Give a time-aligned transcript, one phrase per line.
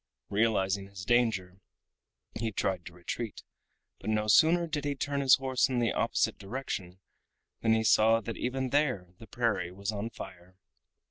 [0.31, 1.59] Realizing his danger
[2.33, 3.43] he tried to retreat,
[3.99, 6.99] but no sooner did he turn his horse in the opposite direction
[7.61, 10.55] than he saw that even there the prairie was on fire.